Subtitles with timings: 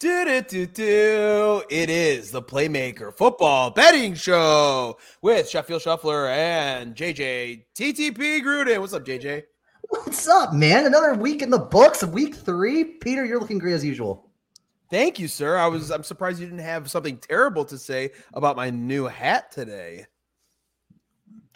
[0.00, 1.62] Do, do, do, do.
[1.68, 8.78] It is the Playmaker Football Betting Show with Sheffield Shuffler and JJ TTP Gruden.
[8.78, 9.42] What's up, JJ?
[9.88, 10.86] What's up, man?
[10.86, 12.84] Another week in the books, week three.
[12.84, 14.30] Peter, you're looking great as usual.
[14.88, 15.56] Thank you, sir.
[15.56, 19.50] I was I'm surprised you didn't have something terrible to say about my new hat
[19.50, 20.06] today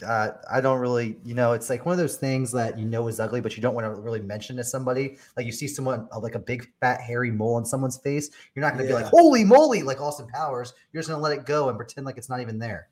[0.02, 3.08] uh, I don't really, you know, it's like one of those things that you know
[3.08, 5.18] is ugly, but you don't want to really mention to somebody.
[5.36, 8.62] Like you see someone uh, like a big fat hairy mole on someone's face, you're
[8.62, 8.98] not going to yeah.
[8.98, 10.74] be like, "Holy moly!" like Austin Powers.
[10.92, 12.88] You're just going to let it go and pretend like it's not even there.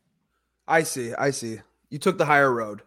[0.68, 1.14] I see.
[1.14, 1.60] I see.
[1.90, 2.82] You took the higher road.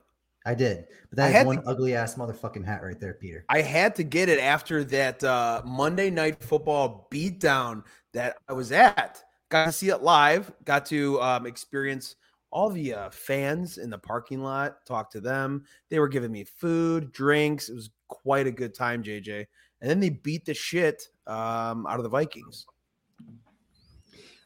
[0.45, 3.45] I did, but that is one to, ugly ass motherfucking hat right there, Peter.
[3.47, 8.71] I had to get it after that uh, Monday Night Football beatdown that I was
[8.73, 9.23] at.
[9.49, 10.51] Got to see it live.
[10.65, 12.15] Got to um, experience
[12.53, 15.65] all the uh, fans in the parking lot, talked to them.
[15.89, 17.67] They were giving me food, drinks.
[17.67, 19.47] It was quite a good time, JJ.
[19.81, 22.67] And then they beat the shit um, out of the Vikings.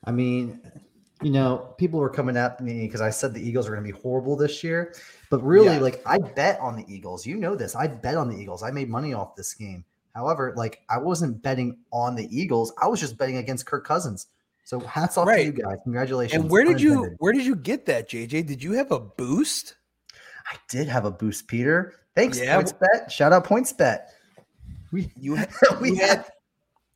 [0.06, 0.62] I mean,
[1.22, 3.94] you know, people were coming at me because I said the Eagles are going to
[3.94, 4.96] be horrible this year.
[5.30, 5.80] But really, yeah.
[5.80, 7.26] like, I bet on the Eagles.
[7.26, 7.76] You know this.
[7.76, 8.64] I bet on the Eagles.
[8.64, 9.84] I made money off this game.
[10.16, 12.74] However, like, I wasn't betting on the Eagles.
[12.82, 14.28] I was just betting against Kirk Cousins.
[14.68, 15.38] So hats off right.
[15.38, 15.78] to you guys.
[15.84, 16.42] Congratulations.
[16.42, 18.46] And where did you where did you get that, JJ?
[18.46, 19.78] Did you have a boost?
[20.46, 21.94] I did have a boost, Peter.
[22.18, 22.62] Thanks, yeah.
[22.62, 23.10] PointsBet.
[23.10, 24.00] Shout out PointsBet.
[24.92, 26.26] We you had, we had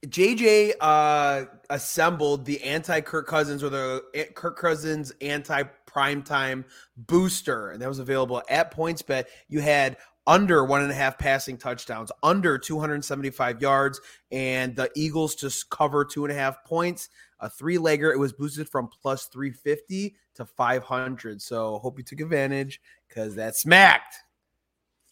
[0.05, 4.03] JJ uh, assembled the anti Kirk Cousins or the
[4.35, 6.65] Kirk Cousins anti primetime
[6.97, 9.25] booster, and that was available at PointsBet.
[9.47, 9.95] You had
[10.27, 16.03] under one and a half passing touchdowns, under 275 yards, and the Eagles just cover
[16.03, 17.09] two and a half points
[17.41, 18.13] a three legger.
[18.13, 21.41] It was boosted from plus 350 to 500.
[21.41, 24.15] So hope you took advantage because that smacked.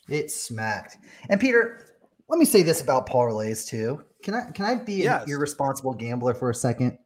[0.08, 0.98] It smacked.
[1.30, 1.86] And Peter,
[2.30, 4.04] let me say this about parlays too.
[4.24, 5.24] Can I can I be yes.
[5.24, 6.98] an irresponsible gambler for a second?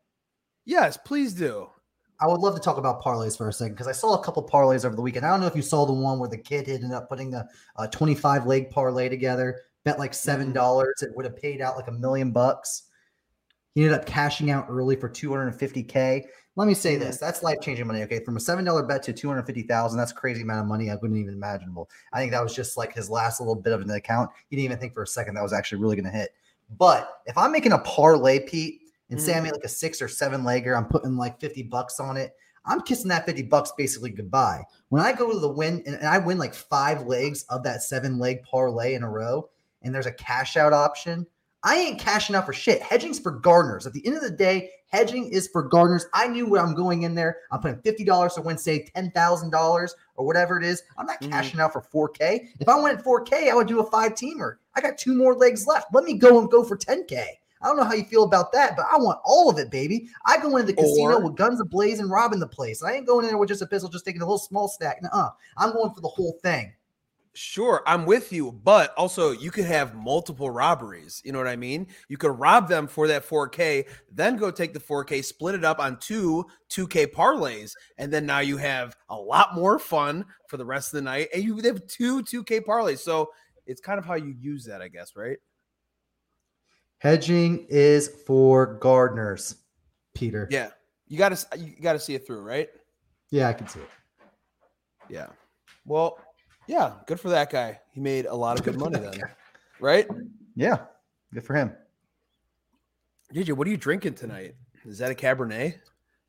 [0.66, 1.70] Yes, please do.
[2.22, 4.48] I would love to talk about parlays for a second because I saw a couple
[4.48, 5.26] parlays over the weekend.
[5.26, 7.45] I don't know if you saw the one where the kid ended up putting a,
[7.78, 10.54] a 25 leg parlay together, bet like seven mm-hmm.
[10.54, 11.02] dollars.
[11.02, 12.83] It would have paid out like a million bucks.
[13.73, 16.23] He ended up cashing out early for 250K.
[16.56, 18.04] Let me say this that's life changing money.
[18.04, 18.23] Okay.
[18.23, 20.92] From a $7 bet to 250,000, that's crazy amount of money.
[20.92, 21.89] I wouldn't even imaginable.
[22.12, 24.30] I think that was just like his last little bit of an account.
[24.50, 26.30] He didn't even think for a second that was actually really going to hit.
[26.78, 29.26] But if I'm making a parlay, Pete, and mm-hmm.
[29.26, 29.52] say I mm.
[29.52, 32.33] like a six or seven legger, I'm putting like 50 bucks on it.
[32.66, 34.64] I'm kissing that 50 bucks basically goodbye.
[34.89, 37.83] When I go to the win and, and I win like five legs of that
[37.83, 39.50] seven leg parlay in a row,
[39.82, 41.28] and there's a cash out option,
[41.64, 42.82] I ain't cashing out for shit.
[42.82, 43.88] Hedging's for gardeners.
[43.88, 46.06] At the end of the day, hedging is for gardeners.
[46.14, 47.38] I knew what I'm going in there.
[47.52, 50.84] I'm putting $50 to win, say $10,000 or whatever it is.
[50.98, 51.32] I'm not mm-hmm.
[51.32, 52.50] cashing out for 4K.
[52.60, 54.58] If I went at 4K, I would do a five teamer.
[54.76, 55.94] I got two more legs left.
[55.94, 57.24] Let me go and go for 10K.
[57.64, 60.10] I don't know how you feel about that, but I want all of it, baby.
[60.26, 62.84] I go into the or, casino with guns ablaze and robbing the place.
[62.84, 65.02] I ain't going in there with just a pistol, just taking a little small stack.
[65.14, 66.74] Uh, I'm going for the whole thing.
[67.36, 71.20] Sure, I'm with you, but also you could have multiple robberies.
[71.26, 71.88] You know what I mean?
[72.08, 75.80] You could rob them for that 4K, then go take the 4K, split it up
[75.80, 80.66] on two 2K parlays, and then now you have a lot more fun for the
[80.66, 81.30] rest of the night.
[81.33, 82.99] And you have two 2K parlays.
[82.99, 83.32] So
[83.65, 85.38] it's kind of how you use that, I guess, right?
[87.00, 89.55] Hedging is for gardeners,
[90.14, 90.48] Peter.
[90.52, 90.70] Yeah.
[91.08, 92.70] You gotta you gotta see it through, right?
[93.30, 93.89] Yeah, I can see it.
[95.10, 95.27] Yeah.
[95.86, 96.17] Well,
[96.68, 97.80] yeah, good for that guy.
[97.92, 99.22] He made a lot of good money then,
[99.80, 100.08] right?
[100.56, 100.78] Yeah,
[101.34, 101.76] good for him.
[103.34, 104.56] JJ, what are you drinking tonight?
[104.86, 105.80] Is that a Cabernet?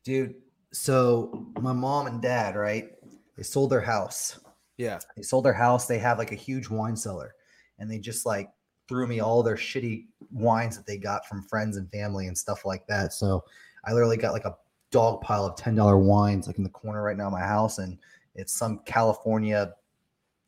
[0.03, 0.35] Dude,
[0.71, 2.89] so my mom and dad, right?
[3.37, 4.39] They sold their house.
[4.77, 4.99] Yeah.
[5.15, 5.87] They sold their house.
[5.87, 7.35] They have like a huge wine cellar
[7.79, 8.49] and they just like
[8.87, 12.65] threw me all their shitty wines that they got from friends and family and stuff
[12.65, 13.13] like that.
[13.13, 13.43] So
[13.85, 14.55] I literally got like a
[14.91, 17.77] dog pile of $10 wines like in the corner right now in my house.
[17.77, 17.97] And
[18.35, 19.73] it's some California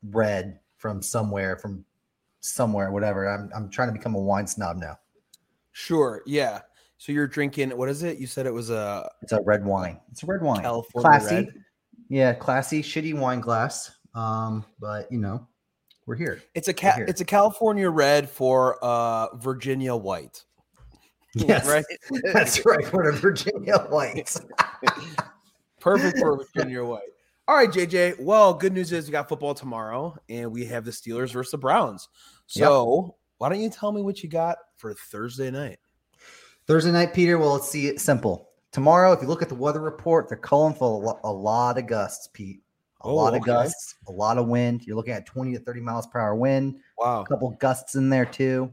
[0.04, 1.86] red from somewhere, from
[2.40, 3.28] somewhere, whatever.
[3.28, 5.00] I'm I'm trying to become a wine snob now.
[5.72, 6.24] Sure.
[6.26, 6.62] Yeah.
[6.98, 8.18] So you're drinking what is it?
[8.18, 10.00] You said it was a it's a red wine.
[10.12, 10.62] It's a red wine.
[10.62, 11.36] California classy.
[11.36, 11.54] Red.
[12.10, 13.92] Yeah, classy, shitty wine glass.
[14.16, 15.46] Um, but you know,
[16.06, 16.42] we're here.
[16.56, 20.44] It's a ca- it's a California red for uh Virginia white.
[21.36, 21.86] Yes, right.
[22.34, 24.36] That's right for the Virginia white.
[25.80, 27.02] Perfect for Virginia white.
[27.50, 28.20] All right, JJ.
[28.20, 31.58] Well, good news is we got football tomorrow, and we have the Steelers versus the
[31.58, 32.10] Browns.
[32.46, 33.16] So, yep.
[33.38, 35.80] why don't you tell me what you got for Thursday night?
[36.68, 37.38] Thursday night, Peter.
[37.38, 38.50] Well, let's see it simple.
[38.74, 42.28] Tomorrow, if you look at the weather report, they're calling for a lot of gusts,
[42.34, 42.60] Pete.
[43.04, 43.52] A oh, lot of okay.
[43.52, 44.86] gusts, a lot of wind.
[44.86, 46.76] You're looking at 20 to 30 miles per hour wind.
[46.98, 47.22] Wow.
[47.22, 48.70] A couple gusts in there too.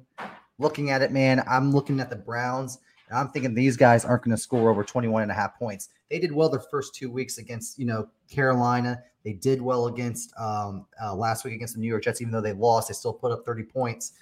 [0.59, 2.79] Looking at it, man, I'm looking at the Browns
[3.13, 5.91] I'm thinking these guys aren't going to score over 21 and a half points.
[6.11, 9.03] They did well their first two weeks against, you know, Carolina.
[9.25, 12.41] They did well against um, uh, last week against the New York Jets, even though
[12.41, 14.13] they lost, they still put up 30 points.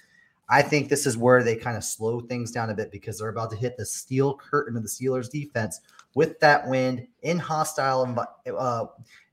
[0.49, 3.29] I think this is where they kind of slow things down a bit because they're
[3.29, 5.81] about to hit the steel curtain of the Steelers defense
[6.15, 8.15] with that wind in hostile
[8.57, 8.85] uh,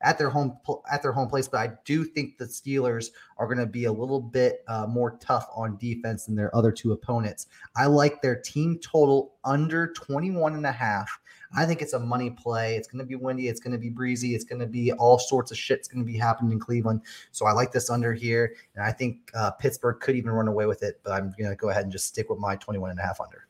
[0.02, 0.56] at their home
[0.90, 1.48] at their home place.
[1.48, 5.18] But I do think the Steelers are going to be a little bit uh, more
[5.20, 7.48] tough on defense than their other two opponents.
[7.76, 11.20] I like their team total under 21 and a half.
[11.56, 12.76] I think it's a money play.
[12.76, 13.48] It's going to be windy.
[13.48, 14.34] It's going to be breezy.
[14.34, 17.02] It's going to be all sorts of shit's going to be happening in Cleveland.
[17.32, 18.54] So I like this under here.
[18.74, 21.00] And I think uh, Pittsburgh could even run away with it.
[21.02, 23.20] But I'm going to go ahead and just stick with my 21 and a half
[23.20, 23.46] under.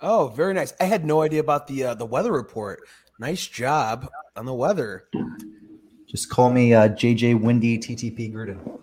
[0.00, 0.72] Oh, very nice.
[0.80, 2.80] I had no idea about the uh, the weather report.
[3.20, 5.04] Nice job on the weather.
[6.08, 8.80] Just call me uh, JJ Windy TTP Gruden.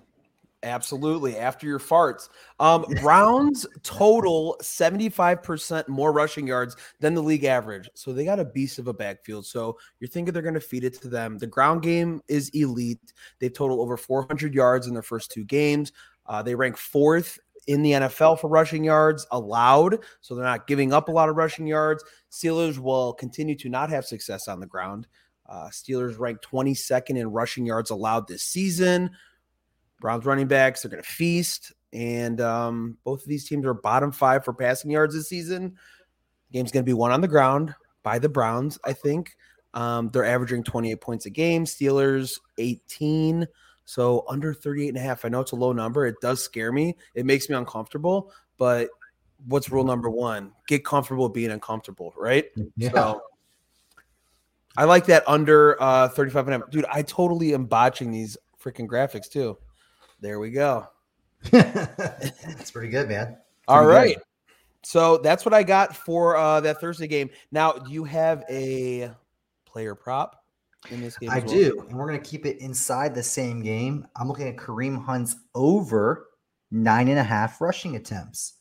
[0.64, 1.38] Absolutely.
[1.38, 2.28] After your farts.
[2.60, 7.90] Um, Browns total 75% more rushing yards than the league average.
[7.94, 9.46] So they got a beast of a backfield.
[9.46, 11.38] So you're thinking they're going to feed it to them.
[11.38, 13.14] The ground game is elite.
[13.40, 15.94] They total over 400 yards in their first two games.
[16.26, 20.04] Uh, they rank fourth in the NFL for rushing yards allowed.
[20.20, 22.04] So they're not giving up a lot of rushing yards.
[22.32, 25.08] Steelers will continue to not have success on the ground.
[25.48, 29.10] Uh, Steelers ranked 22nd in rushing yards allowed this season.
[30.00, 31.74] Browns running backs, they're going to feast.
[31.92, 35.76] And um, both of these teams are bottom five for passing yards this season.
[36.50, 37.74] The game's going to be one on the ground
[38.04, 39.36] by the Browns, I think.
[39.74, 41.66] Um, they're averaging 28 points a game.
[41.66, 43.48] Steelers 18.
[43.86, 45.26] So under 38 and a half.
[45.26, 46.06] I know it's a low number.
[46.06, 46.96] It does scare me.
[47.16, 48.32] It makes me uncomfortable.
[48.58, 48.90] But
[49.48, 50.52] what's rule number one?
[50.68, 52.46] Get comfortable being uncomfortable, right?
[52.78, 52.92] Yeah.
[52.92, 53.22] So
[54.78, 56.70] I like that under uh 35 and a half.
[56.70, 59.58] Dude, I totally am botching these freaking graphics too.
[60.22, 60.88] There we go.
[61.52, 63.26] That's pretty good, man.
[63.68, 64.16] Pretty All right.
[64.16, 64.24] Good.
[64.84, 67.30] So that's what I got for uh that Thursday game.
[67.52, 69.12] Now, do you have a
[69.66, 70.40] player prop?
[70.92, 71.30] in this game?
[71.30, 71.48] I well?
[71.48, 74.08] do, and we're going to keep it inside the same game.
[74.16, 76.28] I'm looking at Kareem Hunt's over
[76.72, 78.56] nine and a half rushing attempts.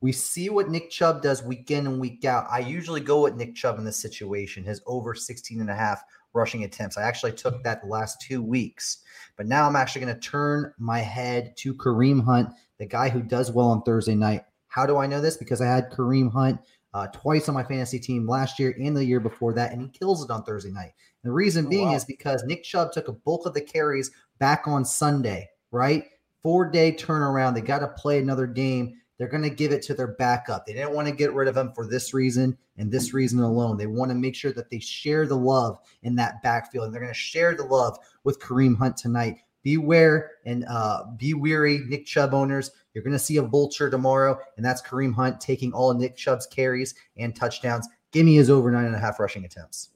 [0.00, 2.46] We see what Nick Chubb does week in and week out.
[2.50, 6.02] I usually go with Nick Chubb in this situation, his over 16 and a half
[6.34, 6.96] rushing attempts.
[6.96, 8.98] I actually took that the last two weeks,
[9.36, 13.22] but now I'm actually going to turn my head to Kareem Hunt, the guy who
[13.22, 14.44] does well on Thursday night.
[14.68, 15.36] How do I know this?
[15.36, 16.60] Because I had Kareem Hunt
[16.94, 19.88] uh, twice on my fantasy team last year and the year before that, and he
[19.88, 20.92] kills it on Thursday night.
[21.24, 21.94] The reason oh, being wow.
[21.94, 26.04] is because Nick Chubb took a bulk of the carries back on Sunday, right?
[26.42, 27.54] Four day turnaround.
[27.54, 28.94] They got to play another game.
[29.22, 30.66] They're going to give it to their backup.
[30.66, 33.76] They didn't want to get rid of him for this reason and this reason alone.
[33.76, 36.86] They want to make sure that they share the love in that backfield.
[36.86, 39.38] And they're going to share the love with Kareem Hunt tonight.
[39.62, 42.72] Beware and uh, be weary, Nick Chubb owners.
[42.94, 46.16] You're going to see a vulture tomorrow, and that's Kareem Hunt taking all of Nick
[46.16, 47.88] Chubb's carries and touchdowns.
[48.10, 49.90] Give me his over nine and a half rushing attempts.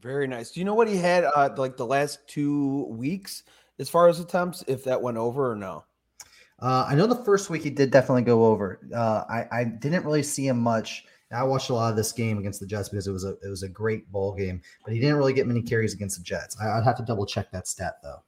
[0.00, 0.50] Very nice.
[0.50, 3.42] Do you know what he had uh, like the last two weeks
[3.78, 4.64] as far as attempts?
[4.66, 5.84] If that went over or no?
[6.62, 8.78] Uh, I know the first week he did definitely go over.
[8.94, 11.04] Uh, I, I didn't really see him much.
[11.32, 13.48] I watched a lot of this game against the Jets because it was a it
[13.48, 16.56] was a great ball game, but he didn't really get many carries against the Jets.
[16.62, 18.22] I, would have to double check that stat though.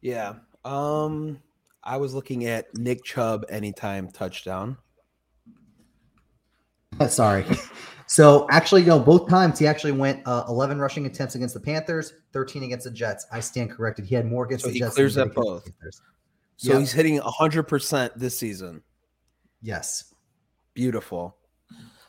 [0.00, 0.34] Yeah.
[0.64, 1.42] Um,
[1.82, 4.78] I was looking at Nick Chubb anytime touchdown.
[7.08, 7.44] Sorry.
[8.06, 12.12] So actually, no, both times he actually went uh, 11 rushing attempts against the Panthers,
[12.32, 13.26] 13 against the Jets.
[13.32, 14.06] I stand corrected.
[14.06, 14.94] He had more against so the he Jets.
[14.94, 15.68] Clears up both.
[16.56, 16.80] So yep.
[16.80, 18.82] he's hitting 100% this season.
[19.60, 20.14] Yes.
[20.74, 21.36] Beautiful.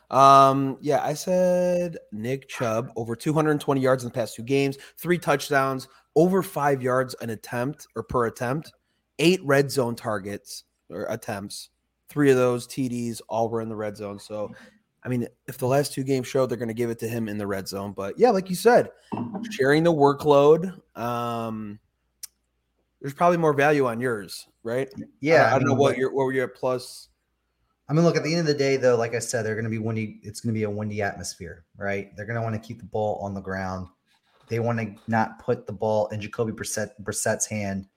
[0.10, 5.18] Um, yeah, I said Nick Chubb over 220 yards in the past two games, three
[5.18, 8.72] touchdowns, over five yards an attempt or per attempt,
[9.20, 11.70] eight red zone targets or attempts.
[12.10, 14.18] Three of those TDs all were in the red zone.
[14.18, 14.54] So
[15.04, 17.30] I mean, if the last two games show, they're going to give it to him
[17.30, 17.94] in the red zone.
[17.94, 18.90] But yeah, like you said,
[19.52, 20.78] sharing the workload.
[20.98, 21.80] Um,
[23.02, 24.90] there's probably more value on yours, right?
[25.22, 27.10] Yeah, I, I don't know what you're what were you at plus.
[27.90, 28.98] I mean, look at the end of the day, though.
[28.98, 30.20] Like I said, they're going to be windy.
[30.24, 32.16] It's going to be a windy atmosphere, right?
[32.16, 33.88] They're going to want to keep the ball on the ground.
[34.50, 37.88] They want to not put the ball in Jacoby Brissett, Brissett's hand.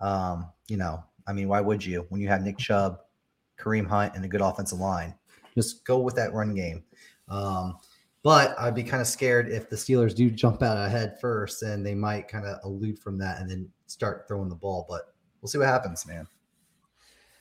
[0.00, 3.00] Um, you know, I mean, why would you when you have Nick Chubb,
[3.58, 5.14] Kareem Hunt, and a good offensive line?
[5.54, 6.84] Just go with that run game.
[7.28, 7.76] Um,
[8.22, 11.86] but I'd be kind of scared if the Steelers do jump out ahead first, and
[11.86, 14.86] they might kind of elude from that and then start throwing the ball.
[14.88, 15.02] But
[15.40, 16.26] we'll see what happens, man.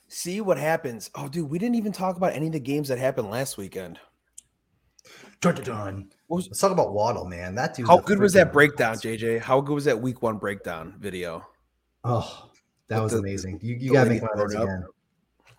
[0.07, 1.09] See what happens.
[1.15, 3.99] Oh, dude, we didn't even talk about any of the games that happened last weekend.
[5.41, 6.09] Dun, dun, dun.
[6.29, 7.55] Let's talk about Waddle, man.
[7.55, 7.87] That dude.
[7.87, 9.41] How good was that breakdown, JJ?
[9.41, 11.45] How good was that week one breakdown video?
[12.03, 12.49] Oh,
[12.87, 13.59] that With was the, amazing.
[13.61, 14.85] You, you got to make one of those again.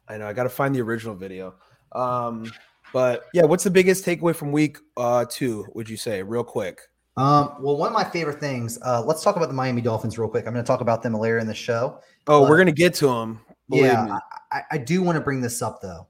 [0.09, 0.27] I know.
[0.27, 1.55] I got to find the original video.
[1.93, 2.51] Um,
[2.93, 5.67] But yeah, what's the biggest takeaway from week uh, two?
[5.75, 6.81] Would you say, real quick?
[7.17, 8.79] Um, well, one of my favorite things.
[8.83, 10.47] Uh, let's talk about the Miami Dolphins real quick.
[10.47, 12.01] I'm going to talk about them later in the show.
[12.27, 13.41] Oh, but, we're going to get to them.
[13.69, 14.19] Yeah,
[14.53, 16.07] I, I, do want to bring this up though.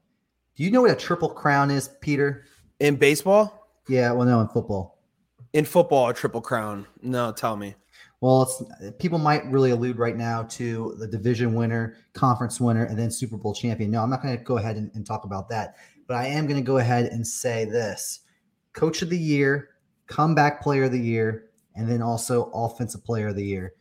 [0.55, 2.45] Do you know what a triple crown is, Peter?
[2.79, 3.67] In baseball?
[3.87, 4.99] Yeah, well, no, in football.
[5.53, 6.85] In football, a triple crown.
[7.01, 7.73] No, tell me.
[8.21, 12.97] Well, it's people might really allude right now to the division winner, conference winner, and
[12.97, 13.91] then Super Bowl champion.
[13.91, 15.75] No, I'm not going to go ahead and, and talk about that,
[16.07, 18.21] but I am going to go ahead and say this:
[18.73, 19.69] Coach of the Year,
[20.07, 23.73] comeback player of the year, and then also offensive player of the year.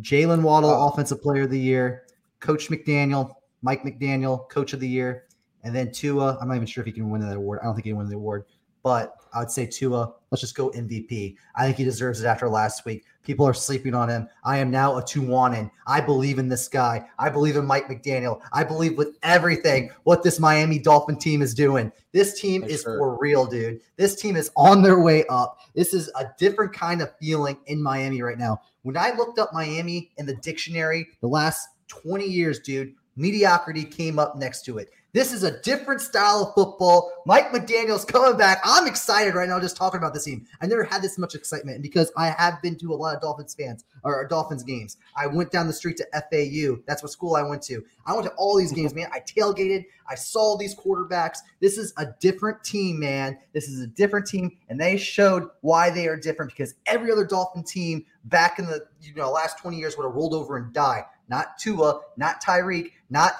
[0.00, 0.88] Jaylen Waddle, oh.
[0.88, 2.02] offensive player of the year.
[2.40, 5.24] Coach McDaniel, Mike McDaniel, coach of the year.
[5.62, 7.60] And then Tua, I'm not even sure if he can win that award.
[7.62, 8.44] I don't think he can win the award,
[8.84, 11.36] but I would say Tua, let's just go MVP.
[11.56, 13.04] I think he deserves it after last week.
[13.24, 14.28] People are sleeping on him.
[14.44, 15.70] I am now a Tuanan.
[15.86, 17.04] I believe in this guy.
[17.18, 18.40] I believe in Mike McDaniel.
[18.52, 21.90] I believe with everything what this Miami Dolphin team is doing.
[22.12, 22.98] This team is sure.
[22.98, 23.80] for real, dude.
[23.96, 25.58] This team is on their way up.
[25.74, 28.60] This is a different kind of feeling in Miami right now.
[28.82, 34.18] When I looked up Miami in the dictionary the last 20 years, dude, mediocrity came
[34.18, 34.90] up next to it.
[35.14, 37.12] This is a different style of football.
[37.24, 38.60] Mike McDaniel's coming back.
[38.64, 40.44] I'm excited right now just talking about this team.
[40.60, 43.54] I never had this much excitement because I have been to a lot of Dolphins
[43.54, 44.96] fans or Dolphins games.
[45.16, 46.82] I went down the street to FAU.
[46.88, 47.84] That's what school I went to.
[48.04, 49.06] I went to all these games, man.
[49.12, 49.84] I tailgated.
[50.10, 51.38] I saw these quarterbacks.
[51.60, 53.38] This is a different team, man.
[53.52, 57.24] This is a different team, and they showed why they are different because every other
[57.24, 60.72] Dolphin team back in the you know last 20 years would have rolled over and
[60.72, 61.04] died.
[61.28, 63.34] Not Tua, not Tyreek, not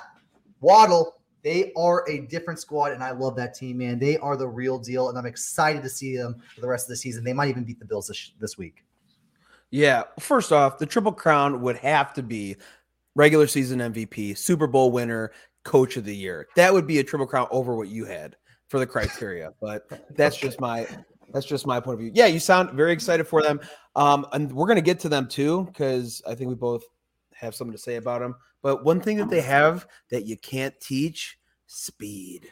[0.61, 1.14] Waddle
[1.45, 3.99] they are a different squad, and I love that team, man.
[3.99, 6.89] They are the real deal, and I'm excited to see them for the rest of
[6.89, 7.23] the season.
[7.23, 8.83] They might even beat the Bills this, this week.
[9.71, 10.05] Yeah.
[10.19, 12.57] First off, the Triple Crown would have to be
[13.15, 15.33] regular season MVP, Super Bowl winner,
[15.65, 16.49] Coach of the Year.
[16.57, 18.37] That would be a Triple Crown over what you had
[18.69, 19.53] for the criteria.
[19.61, 19.87] but
[20.17, 20.87] that's just my
[21.33, 22.13] that's just my point of view.
[22.15, 23.61] Yeah, you sound very excited for them,
[23.97, 26.85] um, and we're gonna get to them too because I think we both
[27.35, 28.37] have something to say about them.
[28.64, 32.50] But one thing that they have that you can't teach speed.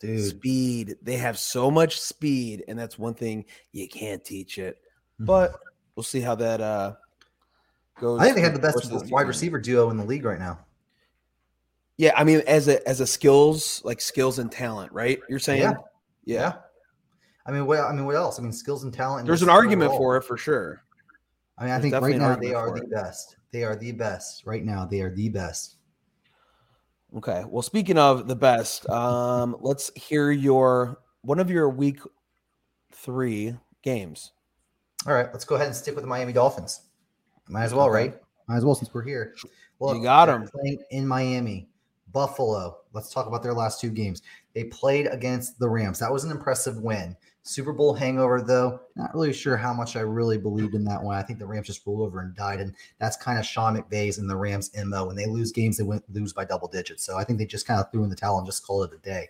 [0.00, 0.24] Dude.
[0.24, 0.96] Speed.
[1.02, 4.76] They have so much speed, and that's one thing you can't teach it.
[4.76, 5.26] Mm-hmm.
[5.26, 5.52] But
[5.94, 6.94] we'll see how that uh
[8.00, 8.20] goes.
[8.20, 10.60] I think they have the best wide receiver duo in the league right now.
[11.98, 15.20] Yeah, I mean, as a as a skills like skills and talent, right?
[15.28, 15.74] You're saying, yeah,
[16.24, 16.40] yeah.
[16.40, 16.52] yeah.
[17.44, 18.38] I mean, what I mean, what else?
[18.38, 19.26] I mean, skills and talent.
[19.26, 20.82] There's an argument for it for sure.
[21.58, 23.36] I mean, I There's think right now they are the best.
[23.52, 24.86] They are the best right now.
[24.86, 25.76] They are the best.
[27.16, 27.44] Okay.
[27.48, 32.00] Well, speaking of the best, um, let's hear your one of your week
[32.92, 34.32] three games.
[35.06, 36.82] All right, let's go ahead and stick with the Miami Dolphins.
[37.48, 38.14] Might as well, right?
[38.48, 39.34] Might as well since we're here.
[39.78, 41.68] Well, you got them playing in Miami.
[42.12, 42.78] Buffalo.
[42.92, 44.22] Let's talk about their last two games.
[44.54, 45.98] They played against the Rams.
[45.98, 47.16] That was an impressive win.
[47.50, 51.16] Super Bowl hangover, though, not really sure how much I really believed in that one.
[51.16, 54.18] I think the Rams just rolled over and died, and that's kind of Sean McVay's
[54.18, 55.06] and the Rams' mo.
[55.06, 57.04] When they lose games, they went lose by double digits.
[57.04, 58.96] So I think they just kind of threw in the towel and just called it
[58.96, 59.28] a day.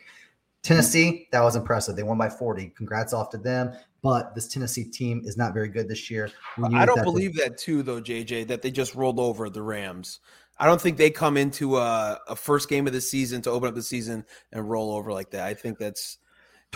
[0.62, 1.96] Tennessee, that was impressive.
[1.96, 2.74] They won by 40.
[2.76, 3.72] Congrats off to them.
[4.02, 6.30] But this Tennessee team is not very good this year.
[6.74, 10.20] I don't that believe that too, though, JJ, that they just rolled over the Rams.
[10.58, 13.68] I don't think they come into a, a, first game of the season to open
[13.70, 15.46] up the season and roll over like that.
[15.46, 16.18] I think that's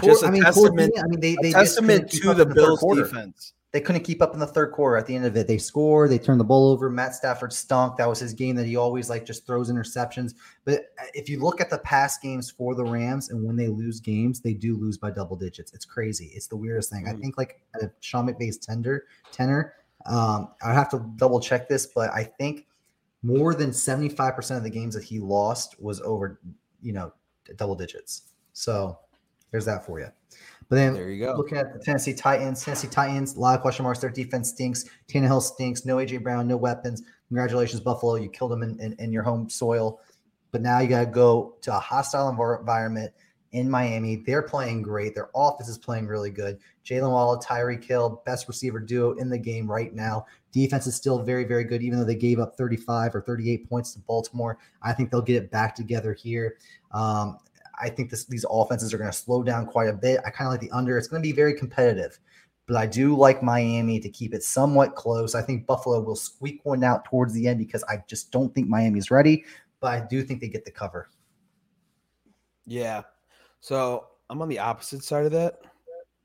[0.03, 0.93] just a I mean, testament.
[0.99, 3.53] I mean, they, they testament to the, the Bills defense.
[3.75, 4.97] They couldn't keep up in the third quarter.
[4.97, 6.07] At the end of it, they score.
[6.07, 6.89] They turn the ball over.
[6.89, 7.97] Matt Stafford stunk.
[7.97, 10.35] That was his game that he always like just throws interceptions.
[10.65, 13.67] But uh, if you look at the past games for the Rams and when they
[13.67, 15.73] lose games, they do lose by double digits.
[15.75, 16.31] It's crazy.
[16.35, 17.07] It's the weirdest thing.
[17.07, 17.17] Mm-hmm.
[17.17, 19.75] I think like a Sean McVay's tender tenor.
[20.07, 22.67] Um, I have to double check this, but I think
[23.25, 26.39] more than 75% of the games that he lost was over,
[26.81, 27.13] you know,
[27.57, 28.35] double digits.
[28.53, 28.99] So
[29.55, 30.09] there's that for you.
[30.69, 31.35] But then there you go.
[31.37, 34.01] Looking at the Tennessee Titans, Tennessee Titans, a lot of question marks.
[34.01, 34.85] Their defense stinks.
[35.07, 35.85] Tannehill stinks.
[35.85, 37.03] No AJ Brown, no weapons.
[37.29, 38.17] Congratulations, Buffalo.
[38.17, 40.01] You killed them in, in, in your home soil.
[40.51, 43.13] But now you got to go to a hostile environment
[43.53, 44.25] in Miami.
[44.27, 45.15] They're playing great.
[45.15, 46.59] Their offense is playing really good.
[46.85, 50.27] Jaylen Waddle, Tyreek Hill, best receiver duo in the game right now.
[50.51, 53.95] Defense is still very, very good, even though they gave up 35 or 38 points
[53.95, 54.59] to Baltimore.
[54.83, 56.57] I think they'll get it back together here.
[56.91, 57.39] Um,
[57.81, 60.21] I think this, these offenses are going to slow down quite a bit.
[60.27, 60.97] I kind of like the under.
[60.99, 62.19] It's going to be very competitive,
[62.67, 65.35] but I do like Miami to keep it somewhat close.
[65.35, 68.69] I think Buffalo will squeak one out towards the end because I just don't think
[68.69, 69.45] Miami's ready,
[69.81, 71.09] but I do think they get the cover.
[72.67, 73.03] Yeah.
[73.61, 75.61] So I'm on the opposite side of that.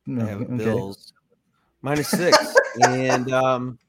[0.06, 0.58] No, I have okay.
[0.58, 1.14] Bills
[1.82, 2.38] minus six.
[2.88, 3.80] and um,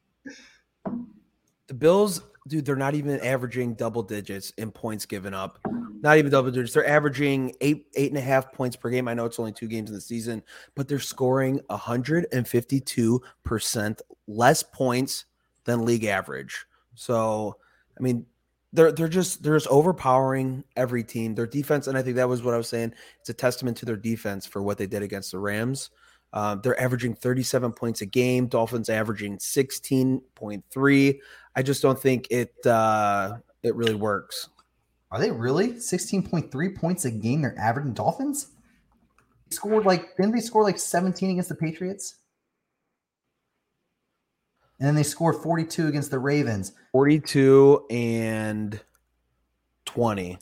[1.67, 5.59] the Bills, dude, they're not even averaging double digits in points given up.
[6.03, 6.73] Not even double digits.
[6.73, 9.07] They're averaging eight, eight and a half points per game.
[9.07, 10.43] I know it's only two games in the season,
[10.75, 15.27] but they're scoring 152% less points
[15.65, 16.65] than league average.
[16.95, 17.59] So,
[17.99, 18.25] I mean,
[18.73, 21.35] they're they're just they're just overpowering every team.
[21.35, 22.95] Their defense, and I think that was what I was saying.
[23.19, 25.91] It's a testament to their defense for what they did against the Rams.
[26.33, 28.47] Um, they're averaging 37 points a game.
[28.47, 31.19] Dolphins averaging 16.3.
[31.57, 34.49] I just don't think it uh, it really works.
[35.11, 37.43] Are they really 16.3 points a game?
[37.43, 38.49] They're averaging Dolphins.
[39.49, 42.17] They scored like didn't they score like 17 against the Patriots?
[44.79, 46.73] And then they scored 42 against the Ravens.
[46.93, 48.81] 42 and
[49.85, 50.39] 20.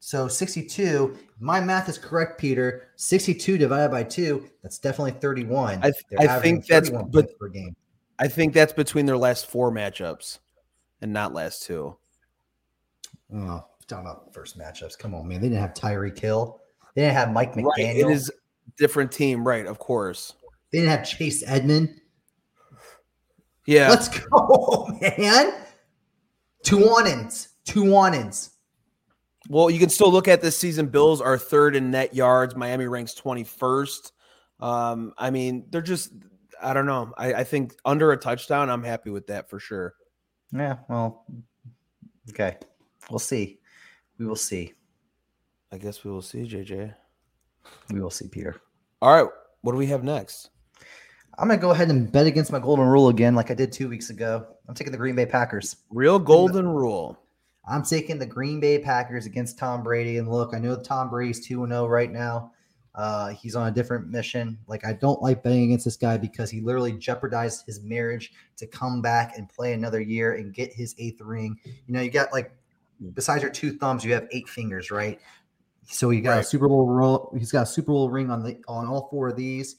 [0.00, 1.16] So 62.
[1.40, 2.88] My math is correct, Peter.
[2.96, 5.82] 62 divided by two, that's definitely 31.
[5.82, 7.74] I, I think that's but per game.
[8.18, 10.40] I think that's between their last four matchups
[11.00, 11.96] and not last two.
[13.34, 14.98] Oh, talking about first matchups.
[14.98, 15.40] Come on, man.
[15.40, 16.60] They didn't have Tyreek Hill.
[16.94, 17.66] They didn't have Mike McDaniel.
[17.76, 17.96] Right.
[17.96, 18.30] It is
[18.78, 19.66] different team, right?
[19.66, 20.34] Of course.
[20.72, 22.00] They didn't have Chase Edmond.
[23.66, 23.90] Yeah.
[23.90, 25.54] Let's go, man.
[26.62, 27.48] Two one-ins.
[27.64, 28.50] Two one-ins.
[29.48, 30.86] Well, you can still look at this season.
[30.86, 32.56] Bills are third in net yards.
[32.56, 34.12] Miami ranks 21st.
[34.60, 36.12] Um, I mean, they're just,
[36.62, 37.12] I don't know.
[37.18, 39.94] I, I think under a touchdown, I'm happy with that for sure.
[40.52, 40.76] Yeah.
[40.88, 41.26] Well,
[42.30, 42.56] okay.
[43.10, 43.58] We'll see.
[44.18, 44.72] We will see.
[45.72, 46.94] I guess we will see, JJ.
[47.90, 48.60] We will see, Peter.
[49.02, 49.30] All right.
[49.62, 50.50] What do we have next?
[51.38, 53.72] I'm going to go ahead and bet against my golden rule again, like I did
[53.72, 54.46] two weeks ago.
[54.68, 55.76] I'm taking the Green Bay Packers.
[55.90, 57.18] Real golden rule.
[57.66, 60.18] I'm taking the Green Bay Packers against Tom Brady.
[60.18, 62.52] And look, I know Tom Brady's 2 0 right now.
[62.94, 64.56] Uh, he's on a different mission.
[64.68, 68.66] Like, I don't like betting against this guy because he literally jeopardized his marriage to
[68.66, 71.58] come back and play another year and get his eighth ring.
[71.64, 72.52] You know, you got like,
[73.14, 75.20] besides your two thumbs, you have eight fingers, right?
[75.86, 76.40] So he got right.
[76.40, 77.34] a Super Bowl roll.
[77.38, 79.76] He's got a Super Bowl ring on the on all four of these.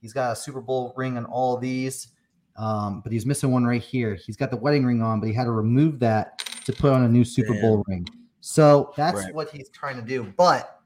[0.00, 2.08] He's got a Super Bowl ring on all these.
[2.56, 4.14] Um, but he's missing one right here.
[4.14, 7.04] He's got the wedding ring on, but he had to remove that to put on
[7.04, 7.54] a new Super.
[7.60, 8.06] Bowl ring.
[8.40, 9.34] So that's right.
[9.34, 10.32] what he's trying to do.
[10.36, 10.80] But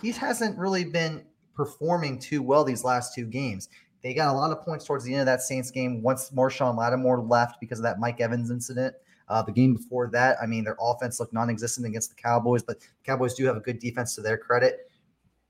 [0.00, 3.68] he hasn't really been performing too well these last two games.
[4.02, 6.76] They got a lot of points towards the end of that Saints game once Marshon
[6.76, 8.94] Lattimore left because of that Mike Evans incident.
[9.28, 12.80] Uh, the game before that, I mean, their offense looked non-existent against the Cowboys, but
[12.80, 14.90] the Cowboys do have a good defense to their credit.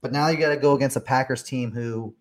[0.00, 2.14] But now you got to go against a Packers team who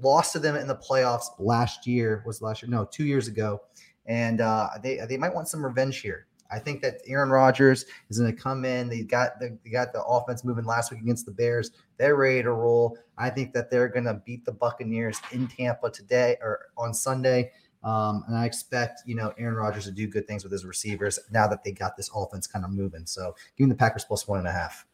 [0.00, 2.22] lost to them in the playoffs last year.
[2.26, 2.70] Was last year?
[2.70, 3.62] No, two years ago,
[4.06, 6.26] and uh, they they might want some revenge here.
[6.50, 8.88] I think that Aaron Rodgers is going to come in.
[8.88, 11.72] They got the they got the offense moving last week against the Bears.
[11.96, 12.96] They're ready to roll.
[13.18, 17.50] I think that they're going to beat the Buccaneers in Tampa today or on Sunday.
[17.84, 21.18] Um, and I expect you know Aaron Rodgers to do good things with his receivers
[21.30, 23.06] now that they got this offense kind of moving.
[23.06, 24.86] So give me the Packers plus one and a half.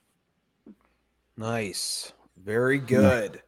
[1.37, 3.42] Nice, very good.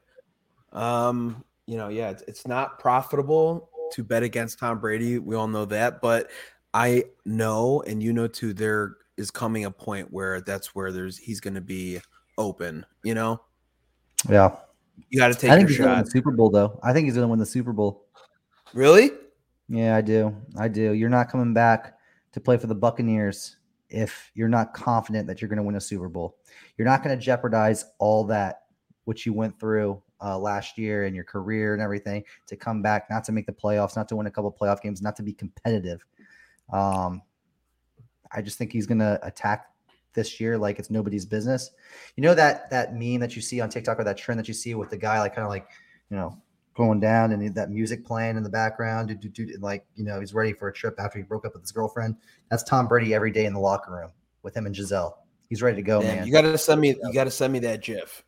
[0.72, 5.18] Um, you know, yeah, it's, it's not profitable to bet against Tom Brady.
[5.18, 6.30] We all know that, but
[6.72, 11.18] I know, and you know too, there is coming a point where that's where there's
[11.18, 12.00] he's going to be
[12.38, 12.86] open.
[13.04, 13.40] You know.
[14.28, 14.56] Yeah.
[15.10, 15.50] You got to take.
[15.50, 16.78] I think he's going to win the Super Bowl, though.
[16.82, 18.06] I think he's going to win the Super Bowl.
[18.72, 19.10] Really?
[19.72, 20.36] Yeah, I do.
[20.58, 20.92] I do.
[20.92, 21.96] You're not coming back
[22.32, 23.56] to play for the Buccaneers
[23.88, 26.36] if you're not confident that you're going to win a Super Bowl.
[26.76, 28.64] You're not going to jeopardize all that
[29.04, 33.08] which you went through uh, last year and your career and everything to come back,
[33.08, 35.32] not to make the playoffs, not to win a couple playoff games, not to be
[35.32, 36.04] competitive.
[36.70, 37.22] Um,
[38.30, 39.70] I just think he's going to attack
[40.12, 41.70] this year like it's nobody's business.
[42.16, 44.54] You know that that meme that you see on TikTok or that trend that you
[44.54, 45.66] see with the guy like kind of like
[46.10, 46.42] you know
[46.74, 50.20] going down and that music playing in the background, do, do, do, like you know
[50.20, 52.16] he's ready for a trip after he broke up with his girlfriend.
[52.50, 54.10] That's Tom Brady every day in the locker room
[54.42, 55.18] with him and Gisele.
[55.48, 56.26] He's ready to go, man.
[56.26, 56.96] You got to send me.
[57.02, 58.24] You got to send me that GIF.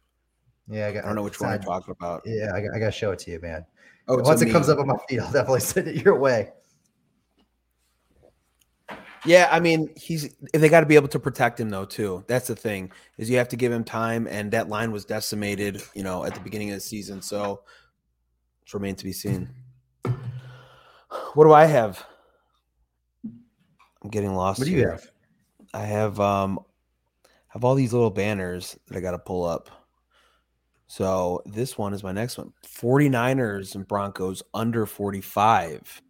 [0.68, 2.22] Yeah, I, got, I don't know which one I'm talking about.
[2.24, 3.64] Yeah, I, I got to show it to you, man.
[4.08, 6.50] Oh, once it comes up on my feed, I'll definitely send it your way.
[9.26, 12.24] Yeah, I mean, he's they got to be able to protect him though too.
[12.26, 15.82] That's the thing is you have to give him time, and that line was decimated,
[15.94, 17.22] you know, at the beginning of the season.
[17.22, 17.62] So
[18.64, 19.50] it's remained to be seen.
[21.34, 22.04] What do I have?
[23.24, 24.58] I'm getting lost.
[24.58, 24.92] What do you here.
[24.92, 25.10] have?
[25.72, 26.60] I have um,
[27.48, 29.70] have all these little banners that I got to pull up.
[30.86, 36.02] So this one is my next one 49ers and Broncos under 45.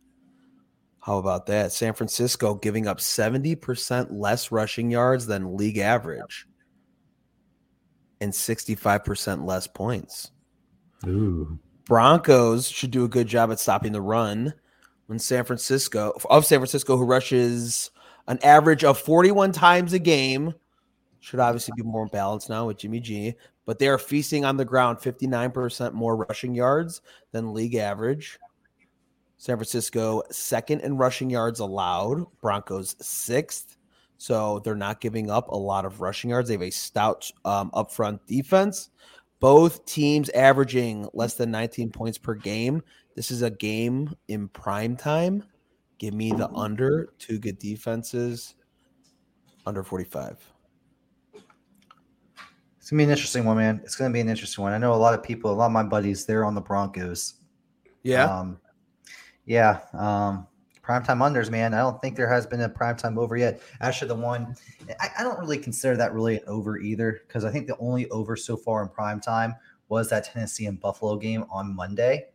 [1.01, 1.73] How about that?
[1.73, 6.47] San Francisco giving up 70% less rushing yards than league average
[8.23, 10.31] and 65% less points.
[11.07, 11.59] Ooh.
[11.87, 14.55] Broncos should do a good job at stopping the run
[15.07, 17.91] when San Francisco of San Francisco who rushes
[18.27, 20.55] an average of 41 times a game
[21.21, 24.65] should obviously be more balanced now with Jimmy G, but they are feasting on the
[24.65, 27.01] ground 59% more rushing yards
[27.33, 28.39] than league average.
[29.39, 33.77] San Francisco second in rushing yards allowed, Broncos sixth.
[34.17, 36.49] So they're not giving up a lot of rushing yards.
[36.49, 38.91] They have a stout um, upfront defense.
[39.45, 42.83] Both teams averaging less than 19 points per game.
[43.15, 45.45] This is a game in prime time.
[45.99, 47.13] Give me the under.
[47.19, 48.55] Two good defenses.
[49.67, 50.43] Under 45.
[52.79, 53.83] It's gonna be an interesting one, man.
[53.85, 54.73] It's gonna be an interesting one.
[54.73, 57.35] I know a lot of people, a lot of my buddies, they're on the Broncos.
[58.03, 58.25] Yeah.
[58.25, 58.59] Um,
[59.45, 59.81] yeah.
[59.93, 60.47] Um,
[60.85, 61.75] primetime unders, man.
[61.75, 63.61] I don't think there has been a primetime over yet.
[63.81, 64.55] Actually, the one
[65.01, 68.09] I, I don't really consider that really an over either, because I think the only
[68.11, 69.55] over so far in primetime
[69.89, 72.27] was that Tennessee and Buffalo game on Monday.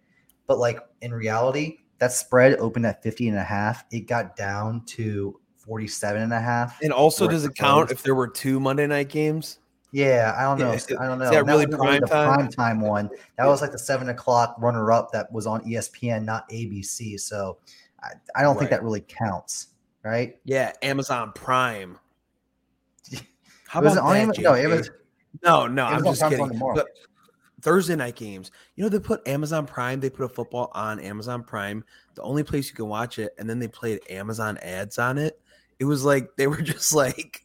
[0.47, 3.85] But like in reality, that spread opened at 50 and a half.
[3.91, 6.81] It got down to 47 and a half.
[6.81, 9.59] And also, does it count if there were two Monday night games?
[9.91, 10.71] Yeah, I don't know.
[10.71, 11.25] I don't know.
[11.25, 12.33] Is that really wasn't prime time?
[12.33, 13.09] prime time one.
[13.37, 17.19] That was like the seven o'clock runner up that was on ESPN, not ABC.
[17.19, 17.57] So
[18.03, 19.67] I, I don't think that really counts,
[20.03, 20.37] right?
[20.45, 21.97] Yeah, Amazon Prime.
[23.67, 24.43] How Was about that, Amazon?
[24.43, 24.53] No?
[24.55, 24.93] Amazon-
[25.43, 26.59] No, no, I'm just Prime's kidding.
[26.75, 26.87] But
[27.61, 28.51] Thursday night games.
[28.75, 31.83] You know, they put Amazon Prime, they put a football on Amazon Prime,
[32.15, 35.39] the only place you can watch it, and then they played Amazon ads on it.
[35.79, 37.43] It was like they were just like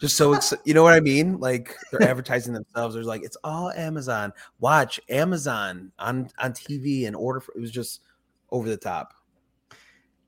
[0.00, 1.38] just so exci- you know what I mean?
[1.38, 2.94] Like they're advertising themselves.
[2.94, 4.32] There's like it's all Amazon.
[4.60, 8.02] Watch Amazon on on TV and order for it was just
[8.50, 9.14] over the top.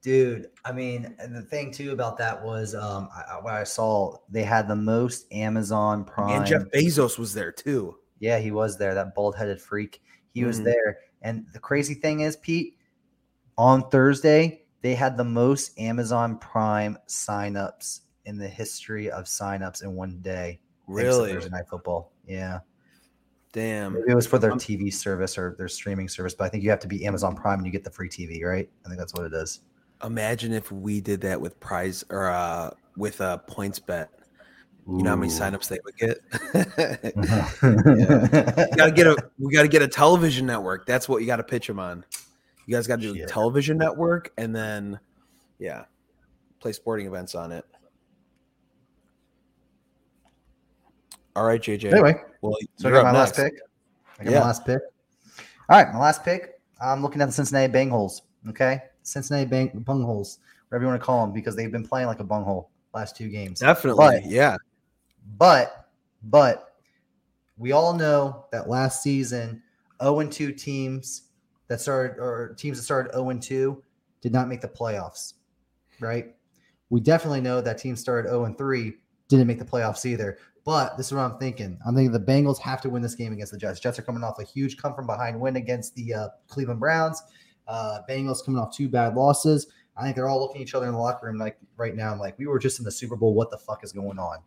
[0.03, 4.17] Dude, I mean, and the thing too about that was um I, what I saw,
[4.29, 6.39] they had the most Amazon Prime.
[6.39, 7.97] And Jeff Bezos was there too.
[8.19, 10.03] Yeah, he was there, that bald headed freak.
[10.35, 10.65] He was Mhm.
[10.65, 10.99] there.
[11.23, 12.77] And the crazy thing is, Pete,
[13.57, 19.95] on Thursday, they had the most Amazon Prime signups in the history of signups in
[19.95, 20.61] one day.
[20.89, 21.33] Really?
[21.33, 22.13] Thursday Night Football.
[22.27, 22.61] Yeah.
[23.53, 23.93] Damn.
[23.93, 26.65] Maybe it was for their Um, TV service or their streaming service, but I think
[26.65, 28.69] you have to be Amazon Prime and you get the free TV, right?
[28.85, 29.61] I think that's what it is.
[30.05, 34.09] Imagine if we did that with prize or uh with a PointsBet.
[34.89, 36.19] You know how many signups they would get?
[38.57, 38.67] yeah.
[38.71, 40.87] we gotta get a we gotta get a television network.
[40.87, 42.05] That's what you gotta pitch them on.
[42.67, 43.25] You guys gotta do Shit.
[43.25, 44.99] a television network and then
[45.61, 45.85] yeah,
[46.59, 47.65] play sporting events on it.
[51.35, 51.93] All right, JJ.
[51.93, 53.39] Anyway, well, so I got my next.
[53.39, 53.55] last pick.
[54.19, 54.41] I got Yeah.
[54.41, 54.81] my last pick.
[55.69, 56.61] All right, my last pick.
[56.81, 58.23] I'm looking at the Cincinnati Bengals.
[58.49, 60.39] Okay, Cincinnati Bang Bungholes,
[60.69, 63.29] whatever you want to call them, because they've been playing like a bunghole last two
[63.29, 63.61] games.
[63.61, 64.57] Definitely, But- yeah.
[65.39, 65.89] But,
[66.25, 66.75] but
[67.57, 69.63] we all know that last season,
[70.03, 71.29] 0 and 2 teams
[71.69, 73.83] that started or teams that started 0 and 2
[74.21, 75.35] did not make the playoffs,
[76.01, 76.35] right?
[76.91, 78.95] We definitely know that teams started 0 and 3
[79.29, 80.39] didn't make the playoffs either.
[80.65, 81.79] But this is what I'm thinking.
[81.87, 83.81] I'm thinking the Bengals have to win this game against the Jets.
[83.81, 87.23] Jets are coming off a huge come from behind win against the uh, Cleveland Browns.
[87.67, 89.67] Uh, Bengals coming off two bad losses.
[89.97, 92.13] I think they're all looking at each other in the locker room like right now.
[92.13, 93.35] I'm like, we were just in the Super Bowl.
[93.35, 94.39] What the fuck is going on?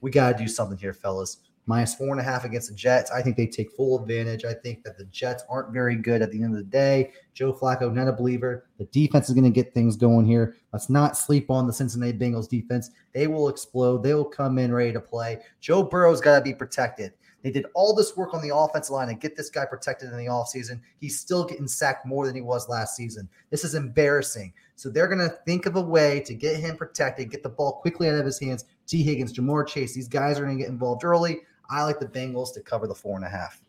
[0.00, 1.38] we got to do something here, fellas.
[1.68, 3.10] Minus four and a half against the Jets.
[3.10, 4.44] I think they take full advantage.
[4.44, 7.10] I think that the Jets aren't very good at the end of the day.
[7.34, 8.68] Joe Flacco, not a believer.
[8.78, 10.54] The defense is going to get things going here.
[10.72, 12.90] Let's not sleep on the Cincinnati Bengals defense.
[13.12, 14.04] They will explode.
[14.04, 15.40] They will come in ready to play.
[15.60, 17.14] Joe Burrow's got to be protected.
[17.42, 20.16] They did all this work on the offensive line and get this guy protected in
[20.16, 20.80] the offseason.
[21.00, 23.28] He's still getting sacked more than he was last season.
[23.50, 24.52] This is embarrassing.
[24.74, 27.74] So they're going to think of a way to get him protected, get the ball
[27.74, 28.64] quickly out of his hands.
[28.86, 31.40] Tee Higgins, Ja'Marr Chase, these guys are going to get involved early.
[31.70, 33.60] I like the Bengals to cover the four and a half.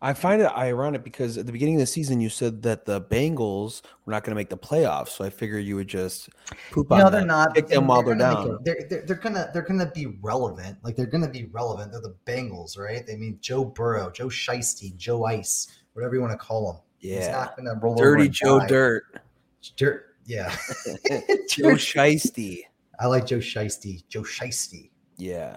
[0.00, 3.00] I find it ironic because at the beginning of the season you said that the
[3.00, 6.28] Bengals were not going to make the playoffs, so I figured you would just
[6.70, 7.10] poop on No, that.
[7.10, 7.54] they're not.
[7.54, 8.58] Pick them while they're down.
[8.62, 10.78] They're, they're, they're gonna they're gonna be relevant.
[10.84, 11.90] Like they're gonna be relevant.
[11.90, 13.04] They're the Bengals, right?
[13.04, 16.80] They mean Joe Burrow, Joe Shiesty, Joe Ice, whatever you want to call him.
[16.98, 18.66] He's Yeah, not gonna roll Dirty Joe die.
[18.68, 19.04] Dirt,
[19.76, 20.14] Dirt.
[20.26, 20.54] Yeah.
[21.48, 22.60] Joe Shiesty.
[23.00, 24.90] I like Joe Shiesty, Joe Shiesty.
[25.16, 25.56] Yeah,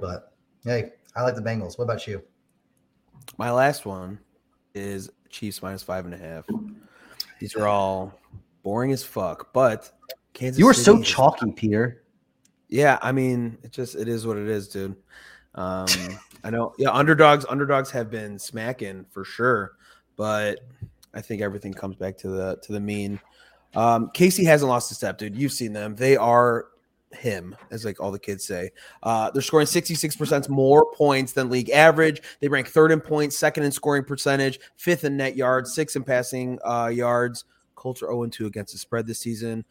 [0.00, 0.32] But
[0.64, 1.78] hey, I like the Bengals.
[1.78, 2.22] What about you?
[3.36, 4.18] My last one
[4.74, 6.46] is Chiefs minus five and a half.
[7.40, 8.18] These are all
[8.62, 9.90] boring as fuck, but
[10.32, 10.58] Kansas.
[10.58, 12.04] You were so City is- chalky, Peter.
[12.68, 14.96] Yeah, I mean, it just it is what it is, dude.
[15.54, 15.86] Um,
[16.44, 19.72] I know, yeah, underdogs, underdogs have been smacking for sure,
[20.16, 20.60] but
[21.14, 23.18] I think everything comes back to the to the mean.
[23.74, 25.34] Um, Casey hasn't lost a step, dude.
[25.34, 26.66] You've seen them; they are
[27.12, 28.70] him, as like all the kids say.
[29.02, 32.22] Uh, they're scoring sixty six percent more points than league average.
[32.40, 36.04] They rank third in points, second in scoring percentage, fifth in net yards, sixth in
[36.04, 37.44] passing uh, yards.
[37.74, 39.64] Colts are zero two against the spread this season.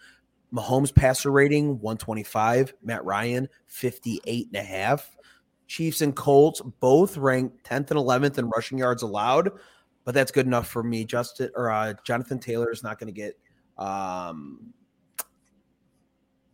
[0.53, 5.17] Mahomes passer rating 125, Matt Ryan 58 and a half.
[5.67, 9.51] Chiefs and Colts both ranked 10th and 11th in rushing yards allowed,
[10.05, 11.03] but that's good enough for me.
[11.03, 13.37] Justin or uh, Jonathan Taylor is not going to get
[13.77, 14.73] um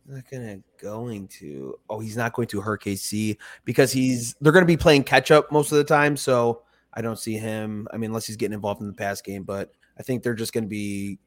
[0.06, 4.66] not gonna going to oh he's not going to hurt KC because he's they're gonna
[4.66, 6.16] be playing catch up most of the time.
[6.16, 6.62] So
[6.92, 7.88] I don't see him.
[7.92, 10.52] I mean, unless he's getting involved in the pass game, but I think they're just
[10.52, 11.18] gonna be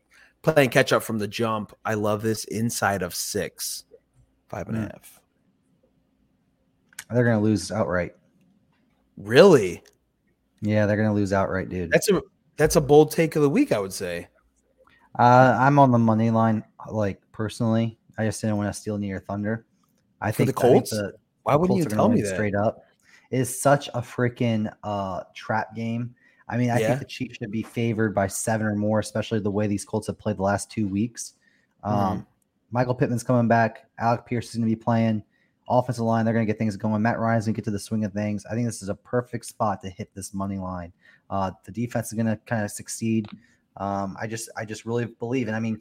[0.43, 1.73] playing catch up from the jump.
[1.83, 3.85] I love this inside of six,
[4.47, 4.91] five and a Mm.
[4.91, 5.21] half.
[7.11, 8.15] They're gonna lose outright.
[9.17, 9.83] Really?
[10.61, 11.91] Yeah, they're gonna lose outright, dude.
[11.91, 12.21] That's a
[12.57, 14.27] that's a bold take of the week, I would say.
[15.17, 17.97] Uh, I'm on the money line, like personally.
[18.17, 19.65] I just didn't want to steal near thunder.
[20.21, 20.89] I think the I think Colts?
[20.91, 22.33] the- Why the wouldn't you Colts gonna tell me that?
[22.33, 22.83] straight up?
[23.31, 26.15] It is such a freaking uh trap game.
[26.49, 26.87] I mean, I Yeah.
[26.87, 30.07] think the Chiefs should be favored by seven or more, especially the way these Colts
[30.07, 31.33] have played the last two weeks.
[31.83, 32.21] Um, Mm-hmm.
[32.71, 33.89] Michael Pittman's coming back.
[33.97, 35.23] Alec Pierce is going to be playing.
[35.69, 37.01] Offensive line, they're going to get things going.
[37.01, 38.45] Matt Ryan's going to get to the swing of things.
[38.45, 40.91] I think this is a perfect spot to hit this money line.
[41.29, 43.27] Uh, the defense is going to kind of succeed.
[43.77, 45.79] Um, I just, I just really believe, and I mean,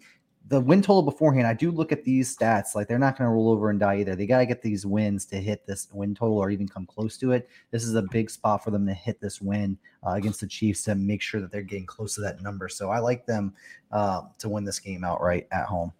[0.48, 2.74] the win total beforehand, I do look at these stats.
[2.74, 4.14] Like they're not going to roll over and die either.
[4.14, 7.16] They got to get these wins to hit this win total or even come close
[7.18, 7.48] to it.
[7.72, 10.84] This is a big spot for them to hit this win uh, against the Chiefs
[10.84, 12.68] to make sure that they're getting close to that number.
[12.68, 13.54] So I like them
[13.90, 15.92] uh, to win this game outright at home.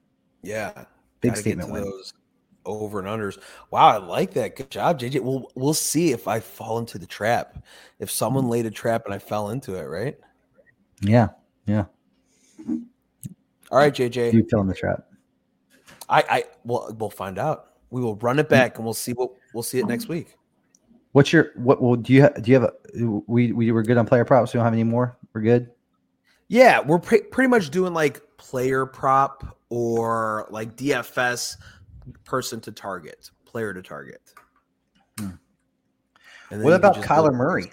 [0.43, 0.85] Yeah.
[1.21, 1.83] Big statement win.
[1.85, 2.13] Those
[2.65, 3.39] over and unders.
[3.71, 4.57] Wow, I like that.
[4.57, 5.21] Good job, JJ.
[5.21, 7.65] We'll we'll see if I fall into the trap.
[7.99, 10.19] If someone laid a trap and I fell into it, right?
[11.01, 11.29] Yeah,
[11.67, 11.85] yeah.
[13.71, 14.33] All right, JJ.
[14.33, 15.05] You fell in the trap.
[16.09, 17.73] I I well we'll find out.
[17.91, 20.37] We will run it back and we'll see what we'll see it next week.
[21.13, 21.81] What's your what?
[21.81, 22.73] Well, do you ha- do you have a?
[23.27, 24.53] We we were good on player props.
[24.53, 25.17] We don't have any more.
[25.33, 25.71] We're good.
[26.49, 31.57] Yeah, we're pre- pretty much doing like player prop or like DFS
[32.25, 34.21] person to target, player to target.
[35.19, 35.31] Hmm.
[36.51, 37.73] What about Kyler Murray?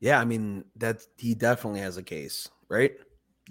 [0.00, 2.92] Yeah, I mean that he definitely has a case, right?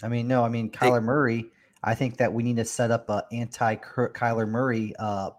[0.01, 1.51] I mean, no, I mean Kyler Murray.
[1.84, 5.32] I think that we need to set up a anti Kyler Murray uh,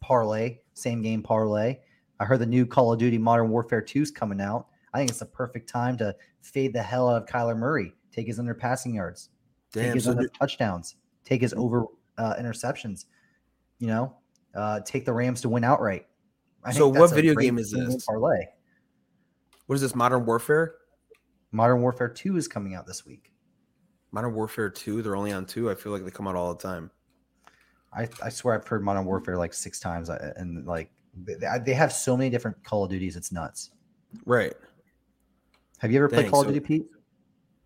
[0.00, 1.78] parlay, same game parlay.
[2.20, 4.68] I heard the new Call of Duty Modern Warfare 2 is coming out.
[4.94, 8.26] I think it's the perfect time to fade the hell out of Kyler Murray, take
[8.28, 9.30] his under passing yards,
[9.72, 11.86] take his So under do- touchdowns, take his over
[12.18, 13.06] uh, interceptions.
[13.80, 14.16] You know,
[14.54, 16.06] uh, take the Rams to win outright.
[16.62, 18.04] I So what video game is this?
[18.04, 18.46] Parlay.
[19.66, 19.96] what is this?
[19.96, 20.76] Modern Warfare?
[21.50, 23.31] Modern Warfare 2 is coming out this week.
[24.12, 25.70] Modern Warfare 2, they're only on two.
[25.70, 26.90] I feel like they come out all the time.
[27.94, 30.90] I, I swear I've heard Modern Warfare like six times, uh, and like
[31.24, 33.16] they, they have so many different Call of Duties.
[33.16, 33.70] It's nuts.
[34.24, 34.54] Right.
[35.78, 36.86] Have you ever played Dang, Call of Duty, Pete?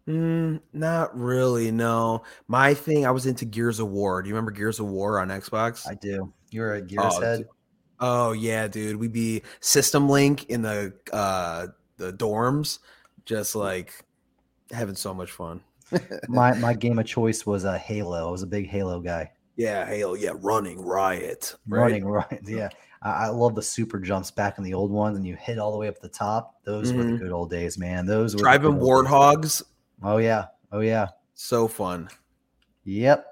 [0.08, 2.22] Mm, not really, no.
[2.48, 4.22] My thing, I was into Gears of War.
[4.22, 5.86] Do you remember Gears of War on Xbox?
[5.88, 6.32] I do.
[6.50, 7.38] You're a Gears Oh, head.
[7.38, 7.48] dude.
[7.98, 8.96] Oh yeah, dude.
[8.96, 12.78] We'd be System Link in the uh the dorms,
[13.24, 13.92] just like
[14.70, 15.60] having so much fun.
[16.28, 18.28] My my game of choice was a Halo.
[18.28, 19.30] I was a big Halo guy.
[19.56, 20.14] Yeah, Halo.
[20.14, 21.54] yeah, running riot.
[21.66, 21.80] Right?
[21.82, 22.40] Running riot.
[22.44, 22.68] yeah.
[23.02, 25.72] I, I love the super jumps back in the old ones, and you hit all
[25.72, 26.56] the way up the top.
[26.64, 27.18] Those were the Mhm.
[27.20, 28.04] good old days, man.
[28.06, 29.12] Those were Driving good old days.
[29.12, 29.62] warthogs,
[30.02, 31.08] Oh yeah, oh yeah.
[31.34, 32.08] so fun.
[32.84, 33.26] Yep.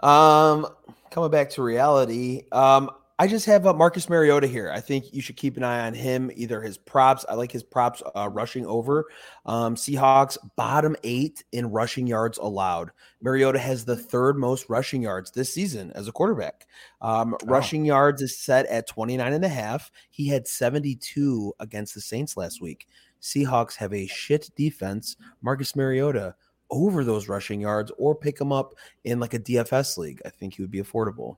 [0.00, 0.66] Um,
[1.10, 4.70] coming back to reality, um, I just have uh, Marcus Mariota here.
[4.70, 6.30] I think you should keep an eye on him.
[6.34, 9.06] Either his props, I like his props uh, rushing over.
[9.46, 12.90] Um, Seahawks bottom eight in rushing yards allowed.
[13.22, 16.66] Mariota has the third most rushing yards this season as a quarterback.
[17.00, 19.90] Um, Rushing yards is set at 29 and a half.
[20.10, 22.86] He had 72 against the Saints last week.
[23.22, 25.16] Seahawks have a shit defense.
[25.40, 26.34] Marcus Mariota
[26.70, 28.74] over those rushing yards or pick him up
[29.04, 30.20] in like a DFS league.
[30.26, 31.36] I think he would be affordable.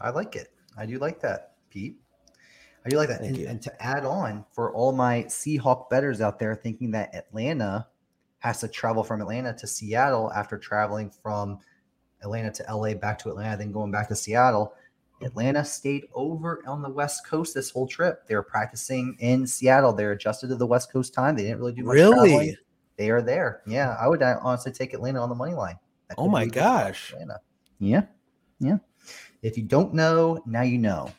[0.00, 0.52] I like it.
[0.76, 1.96] I do like that, Pete.
[2.84, 3.20] I do like that.
[3.20, 7.86] And, and to add on, for all my Seahawk betters out there thinking that Atlanta
[8.38, 11.58] has to travel from Atlanta to Seattle after traveling from
[12.22, 14.74] Atlanta to LA back to Atlanta, then going back to Seattle.
[15.20, 18.26] Atlanta stayed over on the West Coast this whole trip.
[18.28, 19.92] They were practicing in Seattle.
[19.92, 21.34] They're adjusted to the West Coast time.
[21.34, 22.38] They didn't really do much traveling.
[22.38, 22.58] Really,
[22.96, 23.62] they are there.
[23.66, 25.78] Yeah, I would uh, honestly take Atlanta on the money line.
[26.16, 27.12] Oh my be a good spot for gosh.
[27.12, 27.40] Atlanta.
[27.80, 28.02] Yeah,
[28.60, 28.78] yeah.
[29.42, 31.12] If you don't know, now you know.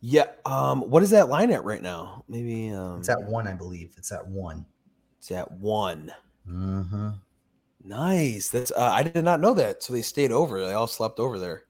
[0.00, 0.26] Yeah.
[0.44, 2.24] Um, what is that line at right now?
[2.28, 3.94] Maybe um It's at one, I believe.
[3.96, 4.64] It's at one.
[5.18, 6.12] it's at one.
[6.48, 7.10] Mm-hmm.
[7.84, 8.48] Nice.
[8.48, 9.82] That's uh, I did not know that.
[9.82, 10.64] So they stayed over.
[10.64, 11.64] They all slept over there.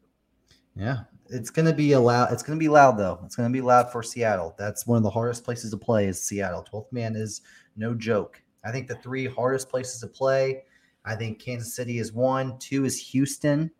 [0.76, 2.32] Yeah, it's gonna be a loud.
[2.32, 3.20] It's gonna be loud though.
[3.24, 4.54] It's gonna be loud for Seattle.
[4.58, 6.06] That's one of the hardest places to play.
[6.06, 6.62] Is Seattle?
[6.62, 7.42] Twelfth man is
[7.76, 8.42] no joke.
[8.64, 10.62] I think the three hardest places to play
[11.04, 13.70] I think Kansas City is one, two is Houston,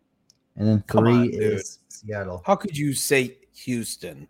[0.55, 2.41] and then Come three on, is Seattle.
[2.45, 4.27] How could you say Houston?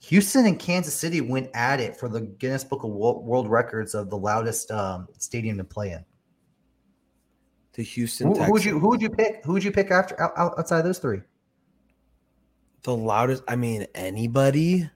[0.00, 4.08] Houston and Kansas City went at it for the Guinness Book of World Records of
[4.08, 6.04] the loudest um, stadium to play in.
[7.74, 9.44] The Houston Who, who would you who would you pick?
[9.44, 11.20] Who would you pick after out, out- outside those three?
[12.82, 13.42] the loudest?
[13.46, 14.90] I mean, anybody.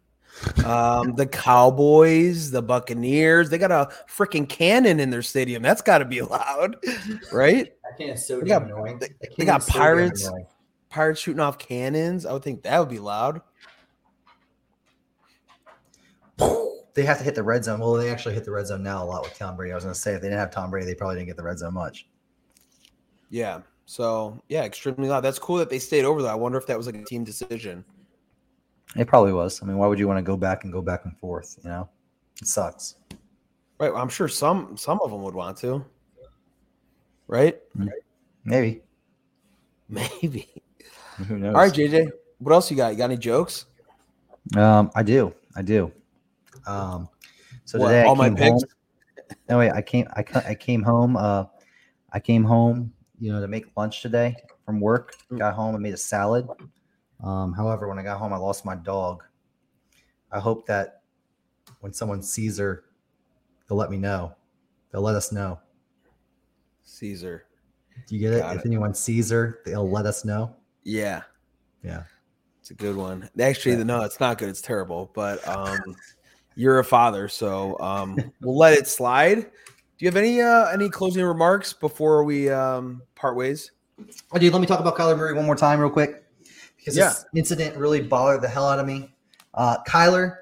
[0.65, 5.63] Um, the Cowboys, the Buccaneers, they got a freaking cannon in their stadium.
[5.63, 6.77] That's got to be loud,
[7.33, 7.73] right?
[7.85, 8.99] That can't is so They got- annoying.
[8.99, 10.31] they- they got is so Pirates.
[10.91, 12.27] Pirates shooting off cannons.
[12.27, 13.41] I would think that would be loud.
[16.95, 17.81] They have to hit the red zone.
[17.81, 19.73] Well, they actually hit the red zone now a lot with Tom Brady.
[19.73, 21.37] I was going to say if they didn't have Tom Brady, they probably didn't get
[21.37, 22.07] the red zone much.
[23.31, 23.63] Yeah.
[23.87, 25.21] So yeah, extremely loud.
[25.23, 26.29] That's cool that they stayed over though.
[26.29, 27.85] I wonder if that was like a team decision.
[28.97, 29.63] It probably was.
[29.63, 31.59] I mean, why would you want to go back and go back and forth?
[31.63, 31.89] You know,
[32.41, 32.97] it sucks.
[33.81, 33.93] Right.
[33.93, 35.85] well, I'm sure some some of them would want to.
[37.27, 37.59] Right?
[38.45, 38.83] Maybe.
[39.89, 40.49] Maybe.
[41.29, 41.55] Who knows?
[41.55, 42.11] All right, JJ.
[42.39, 42.93] What else you got?
[42.93, 43.67] You got any jokes?
[44.57, 45.35] Um, I do.
[45.57, 45.91] I do.
[46.67, 47.09] Um,
[47.65, 48.51] so What, today I all my came picks?
[48.51, 48.63] home.
[49.49, 50.07] No wait, I came.
[50.15, 51.17] I I came home.
[51.17, 51.45] Uh,
[52.13, 52.93] I came home.
[53.19, 55.15] You know, to make lunch today from work.
[55.33, 55.39] Mm.
[55.39, 56.47] Got home and made a salad.
[57.25, 59.23] Um, however, when I got home, I lost my dog.
[60.31, 61.03] I hope that
[61.81, 62.85] when someone sees her,
[63.69, 64.35] they'll let me know.
[64.93, 65.59] They'll let us know.
[66.83, 67.47] Caesar.
[68.07, 68.41] Do you get it?
[68.41, 70.55] Got if anyone sees her, they'll let us know.
[70.83, 71.23] Yeah.
[71.83, 72.03] Yeah.
[72.61, 73.29] It's a good one.
[73.39, 73.85] Actually, Yeah.
[73.85, 74.49] no, it's not good.
[74.49, 75.11] It's terrible.
[75.15, 75.79] But um,
[76.57, 79.37] you're a father, so um, we'll let it slide.
[79.37, 83.71] Do you have any uh, any closing remarks before we um, part ways?
[84.33, 86.24] Oh, dude, let me talk about Kyler Murray one more time, real quick,
[86.85, 87.09] because Yeah.
[87.09, 89.15] this incident really bothered the hell out of me.
[89.55, 90.37] Uh, Kyler,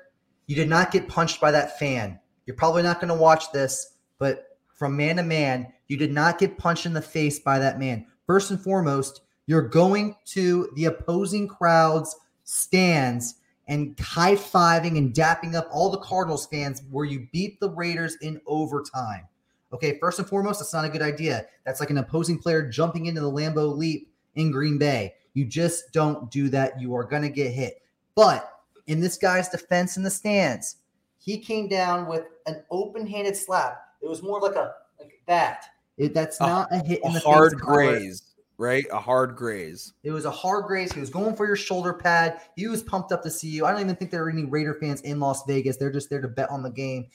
[0.46, 2.18] you did not get punched by that fan.
[2.46, 6.38] You're probably not going to watch this, but from man to man, you did not
[6.38, 8.06] get punched in the face by that man.
[8.26, 13.36] First and foremost, you're going to the opposing crowd's stands
[13.68, 18.16] and high fiving and dapping up all the Cardinals fans where you beat the Raiders
[18.20, 19.28] in overtime.
[19.72, 21.46] Okay, first and foremost, that's not a good idea.
[21.64, 25.14] That's like an opposing player jumping into the Lambeau Leap in Green Bay.
[25.34, 26.80] You just don't do that.
[26.80, 27.82] You are going to get hit.
[28.14, 28.52] But
[28.86, 30.76] in this guy's defense in the stands,
[31.18, 33.80] he came down with an open-handed slap.
[34.02, 35.66] It was more like a like that.
[35.96, 38.84] It, that's A- not a hit A in the hard graze, right?
[38.92, 39.92] A hard graze.
[40.02, 40.92] It was a hard graze.
[40.92, 42.40] He was going for your shoulder pad.
[42.56, 43.64] He was pumped up to see you.
[43.64, 45.76] I don't even think there are any Raider fans in Las Vegas.
[45.76, 47.06] They're just there to bet on the game.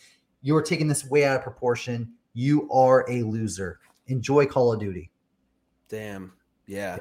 [0.42, 2.14] You're taking this way out of proportion.
[2.34, 3.80] You are a loser.
[4.08, 5.12] Enjoy Call of Duty.
[5.90, 6.32] Damn.
[6.66, 6.98] Yeah.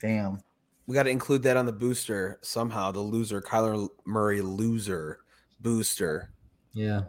[0.00, 0.40] Damn.
[0.86, 2.92] We got to include that on the booster somehow.
[2.92, 5.20] The loser, Kyler Murray loser
[5.60, 6.30] booster.
[6.72, 7.02] Yeah.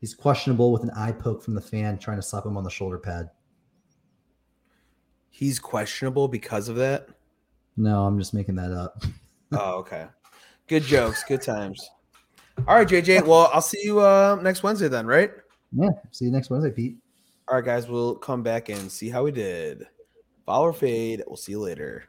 [0.00, 2.70] He's questionable with an eye poke from the fan trying to slap him on the
[2.70, 3.30] shoulder pad.
[5.30, 7.08] He's questionable because of that.
[7.76, 9.02] No, I'm just making that up.
[9.56, 10.06] Oh, okay.
[10.66, 11.88] Good jokes, good times.
[12.66, 13.24] All right, JJ.
[13.24, 15.30] Well, I'll see you uh, next Wednesday then, right?
[15.70, 15.90] Yeah.
[16.10, 16.96] See you next Wednesday, Pete.
[17.46, 17.86] All right, guys.
[17.86, 19.86] We'll come back and see how we did.
[20.46, 21.22] Follow or fade.
[21.26, 22.04] We'll see you later.